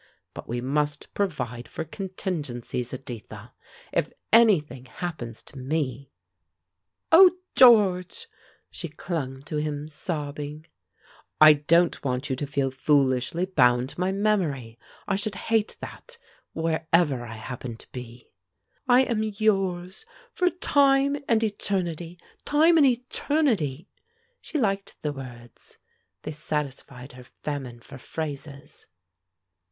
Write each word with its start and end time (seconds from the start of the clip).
But 0.33 0.49
we 0.49 0.61
must 0.61 1.13
provide 1.13 1.67
for 1.67 1.83
contingencies, 1.83 2.91
Editha. 2.91 3.51
If 3.91 4.11
anything 4.33 4.85
happens 4.85 5.43
to 5.43 5.59
me" 5.59 6.09
"Oh, 7.11 7.29
George!" 7.55 8.25
She 8.71 8.89
clung 8.89 9.43
to 9.43 9.57
him 9.57 9.87
sobbing. 9.87 10.65
"I 11.39 11.53
don't 11.53 12.03
want 12.03 12.31
you 12.31 12.35
to 12.37 12.47
feel 12.47 12.71
foolishly 12.71 13.45
bound 13.45 13.89
to 13.89 13.99
my 13.99 14.11
memory. 14.11 14.79
I 15.07 15.15
should 15.17 15.35
hate 15.35 15.77
that, 15.81 16.17
wherever 16.53 17.23
I 17.23 17.35
happened 17.35 17.79
to 17.81 17.91
be." 17.91 18.33
"I 18.87 19.01
am 19.01 19.21
yours, 19.21 20.07
for 20.33 20.49
time 20.49 21.15
and 21.27 21.43
eternity 21.43 22.17
time 22.43 22.77
and 22.77 22.87
eternity." 22.87 23.87
She 24.41 24.57
liked 24.57 24.99
the 25.03 25.13
words; 25.13 25.77
they 26.23 26.31
satisfied 26.31 27.11
her 27.11 27.23
famine 27.23 27.81
for 27.81 27.99
phrases. 27.99 28.87